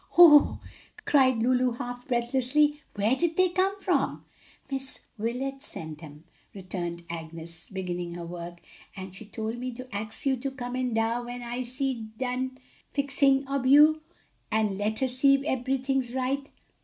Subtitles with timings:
[0.17, 0.57] "Oh,"
[1.05, 4.25] cried Lulu half breathlessly, "where did they come from?"
[4.71, 6.23] "Miss Wilet sent 'em,"
[6.55, 8.61] returned Agnes, beginning her work;
[8.95, 12.57] "an' she tole me to ax you to come in dar when I'se done
[12.91, 14.01] fixin' ob you,
[14.51, 16.49] an' let her see if eberyting's right.